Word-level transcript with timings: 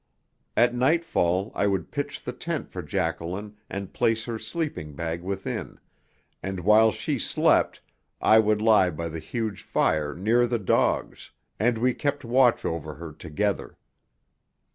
At 0.57 0.73
nightfall 0.73 1.51
I 1.53 1.67
would 1.67 1.91
pitch 1.91 2.23
the 2.23 2.33
tent 2.33 2.71
for 2.71 2.81
Jacqueline 2.81 3.57
and 3.69 3.93
place 3.93 4.25
her 4.25 4.39
sleeping 4.39 4.95
bag 4.95 5.21
within, 5.21 5.79
and 6.41 6.61
while 6.61 6.91
she 6.91 7.19
slept 7.19 7.81
I 8.19 8.39
would 8.39 8.63
lie 8.63 8.89
by 8.89 9.09
the 9.09 9.19
huge 9.19 9.61
fire 9.61 10.15
near 10.15 10.47
the 10.47 10.57
dogs, 10.57 11.29
and 11.59 11.77
we 11.77 11.93
kept 11.93 12.25
watch 12.25 12.65
over 12.65 12.95
her 12.95 13.13
together. 13.13 13.77